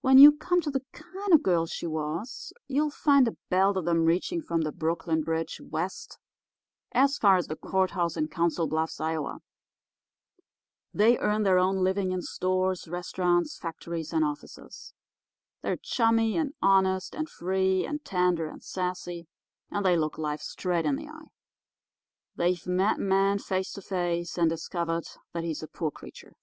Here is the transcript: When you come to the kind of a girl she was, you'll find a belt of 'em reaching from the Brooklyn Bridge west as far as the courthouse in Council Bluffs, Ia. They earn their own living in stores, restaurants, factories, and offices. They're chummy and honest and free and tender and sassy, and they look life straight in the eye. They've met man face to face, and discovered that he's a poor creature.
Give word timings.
When 0.00 0.16
you 0.18 0.30
come 0.36 0.60
to 0.60 0.70
the 0.70 0.84
kind 0.92 1.32
of 1.32 1.40
a 1.40 1.42
girl 1.42 1.66
she 1.66 1.84
was, 1.88 2.52
you'll 2.68 2.92
find 2.92 3.26
a 3.26 3.36
belt 3.48 3.76
of 3.76 3.88
'em 3.88 4.04
reaching 4.04 4.40
from 4.40 4.60
the 4.60 4.70
Brooklyn 4.70 5.22
Bridge 5.22 5.60
west 5.60 6.20
as 6.92 7.18
far 7.18 7.36
as 7.36 7.48
the 7.48 7.56
courthouse 7.56 8.16
in 8.16 8.28
Council 8.28 8.68
Bluffs, 8.68 9.00
Ia. 9.00 9.38
They 10.94 11.18
earn 11.18 11.42
their 11.42 11.58
own 11.58 11.82
living 11.82 12.12
in 12.12 12.22
stores, 12.22 12.86
restaurants, 12.86 13.58
factories, 13.58 14.12
and 14.12 14.24
offices. 14.24 14.94
They're 15.62 15.76
chummy 15.78 16.36
and 16.36 16.54
honest 16.62 17.16
and 17.16 17.28
free 17.28 17.84
and 17.84 18.04
tender 18.04 18.48
and 18.48 18.62
sassy, 18.62 19.26
and 19.68 19.84
they 19.84 19.96
look 19.96 20.16
life 20.16 20.42
straight 20.42 20.86
in 20.86 20.94
the 20.94 21.08
eye. 21.08 21.26
They've 22.36 22.64
met 22.68 23.00
man 23.00 23.40
face 23.40 23.72
to 23.72 23.82
face, 23.82 24.38
and 24.38 24.48
discovered 24.48 25.08
that 25.32 25.42
he's 25.42 25.60
a 25.60 25.66
poor 25.66 25.90
creature. 25.90 26.36